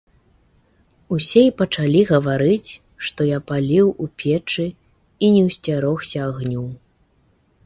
Усе 1.15 1.43
і 1.47 1.51
пачалі 1.59 2.01
гаварыць, 2.11 2.71
што 3.09 3.21
я 3.35 3.39
паліў 3.53 3.87
у 4.07 4.11
печы 4.23 4.67
і 4.73 5.25
не 5.37 5.49
ўсцярогся 5.53 6.17
агню. 6.31 6.65